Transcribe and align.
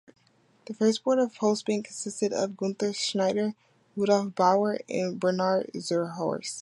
The 0.65 0.73
first 0.73 1.03
board 1.03 1.19
of 1.19 1.35
Postbank 1.35 1.83
consisted 1.85 2.33
of 2.33 2.57
Guenter 2.57 2.91
Schneider, 2.91 3.53
Rudolf 3.95 4.33
Bauer 4.33 4.79
and 4.89 5.19
Bernhard 5.19 5.69
Zurhorst. 5.75 6.59